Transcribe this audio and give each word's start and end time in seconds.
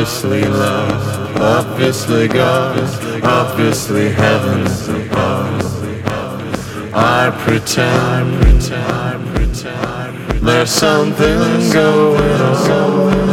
Obviously 0.00 0.44
love, 0.44 1.36
obviously 1.36 2.26
God, 2.26 2.78
obviously 3.22 4.08
heaven's 4.08 4.88
above. 4.88 5.62
I 6.94 7.30
pretend, 7.44 8.40
pretend, 8.40 9.34
pretend 9.34 10.40
there's 10.40 10.70
something 10.70 11.38
going 11.70 12.40
on. 12.40 13.29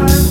heart. 0.00 0.29